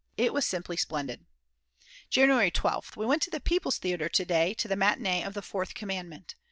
It 0.17 0.33
was 0.33 0.47
simply 0.47 0.77
splendid! 0.77 1.27
January 2.09 2.49
12th. 2.49 2.95
We 2.97 3.05
went 3.05 3.21
to 3.21 3.29
the 3.29 3.39
People's 3.39 3.77
Theatre 3.77 4.09
to 4.09 4.25
day 4.25 4.55
to 4.55 4.67
the 4.67 4.75
matinee 4.75 5.21
of 5.21 5.35
The 5.35 5.43
Fourth 5.43 5.75
Commandment. 5.75 6.33